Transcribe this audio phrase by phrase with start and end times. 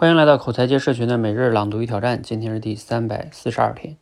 [0.00, 3.98] 欢迎来到口才界社群的每日朗读与挑战，今天是第三百四十二天。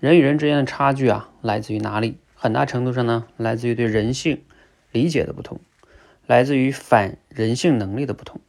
[0.00, 2.18] 人与人之间的差距啊，来自于哪里？
[2.34, 4.42] 很大程度上呢，来自于对人性
[4.90, 5.60] 理解的不同，
[6.26, 8.40] 来自于反人性能力的不同。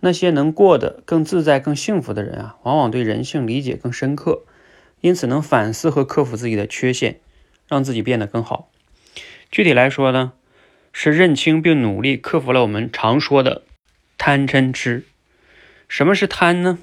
[0.00, 4.44] 那些能过得更自在、更幸福的人啊，往往对人性理解更深刻，
[5.02, 7.20] 因此能反思和克服自己的缺陷，
[7.68, 8.70] 让自己变得更好。
[9.50, 10.32] 具体来说呢，
[10.94, 13.64] 是认清并努力克服了我们常说的
[14.16, 15.04] 贪嗔痴。
[15.88, 16.78] 什么是贪呢？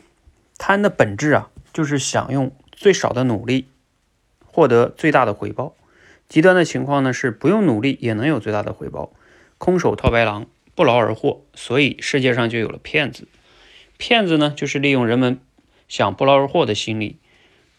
[0.58, 3.66] 贪的本质啊，就是想用最少的努力
[4.46, 5.76] 获得最大的回报。
[6.30, 9.12] 极端的情况呢，是不用努力也能有最大的回报，
[9.58, 11.44] 空手套白狼，不劳而获。
[11.54, 13.28] 所以世界上就有了骗子。
[13.98, 15.40] 骗子呢，就是利用人们
[15.88, 17.18] 想不劳而获的心理，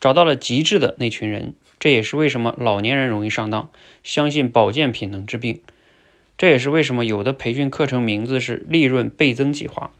[0.00, 1.54] 找到了极致的那群人。
[1.80, 3.70] 这也是为什么老年人容易上当，
[4.02, 5.62] 相信保健品能治病。
[6.36, 9.90] 这也是为什么有的培训课程名字是利润倍增计划。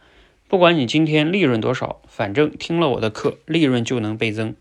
[0.47, 4.55] 不管你今天利润多少，反正听了我的课，利润就能倍增。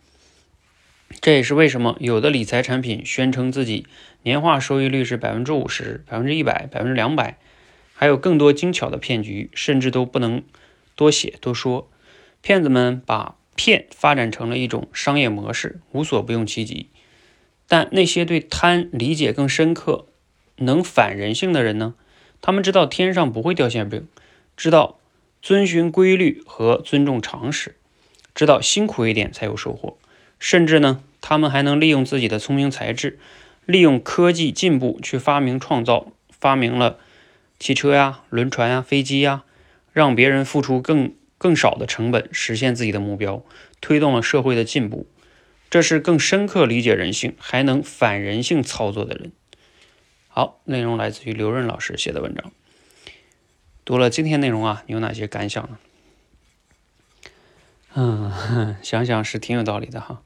[1.21, 3.85] 这也是为什么有的理财产品宣称自己
[4.23, 7.37] 年化收益率是百分之五十、百分之一百、百分之两百，
[7.93, 10.41] 还有更多精巧的骗局，甚至都不能
[10.95, 11.87] 多写多说。
[12.41, 16.87] 骗子们把骗发展成了一种商业模式，无所不用其极。
[17.67, 20.07] 但那些对贪理解更深刻、
[20.57, 21.93] 能反人性的人呢？
[22.41, 24.07] 他们知道天上不会掉馅饼，
[24.57, 24.97] 知道。
[25.43, 27.75] 遵循规律和尊重常识，
[28.33, 29.97] 知道辛苦一点才有收获。
[30.39, 33.19] 甚至呢，他们还能利用自己的聪明才智，
[33.65, 36.97] 利用科技进步去发明创造，发明了
[37.59, 39.43] 汽车呀、轮船呀、飞机呀，
[39.91, 43.43] 让别人付出更更少的成本实现自己的目标，
[43.81, 45.05] 推动了社会的进步。
[45.69, 49.33] 这是更深刻理解人性，还能反人性操作的人。
[50.29, 52.53] 好，内容来自于刘润老师写的文章。
[53.85, 55.77] 读了今天内容啊，你有哪些感想呢？
[57.95, 60.21] 嗯， 想想是挺有道理的哈。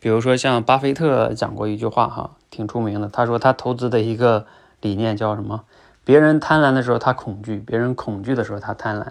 [0.00, 3.08] 比如说像巴菲特讲过一句话哈，挺出名的。
[3.08, 4.46] 他说他投资的一个
[4.80, 5.64] 理念叫什么？
[6.04, 9.08] 别人贪婪的时候他恐惧，别人恐惧的时候他贪婪。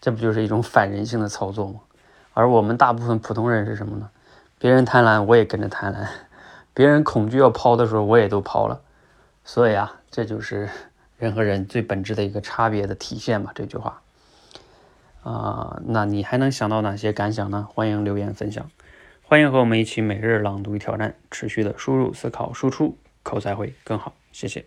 [0.00, 1.80] 这不就是一种反人性的操作吗？
[2.32, 4.08] 而我们大部分普通人是什么呢？
[4.58, 6.08] 别人贪婪我也跟着贪婪，
[6.72, 8.80] 别人恐惧要抛的时候我也都抛了。
[9.44, 10.70] 所以啊，这就是。
[11.18, 14.02] 人和人最本质的一个差别的体现吧，这句话
[15.22, 17.66] 啊，那你还能想到哪些感想呢？
[17.72, 18.70] 欢迎留言分享，
[19.22, 24.14] 欢迎和我们一起每日朗读与挑战，持续的输入、思考、输出，口才会更好。
[24.30, 24.64] 谢谢。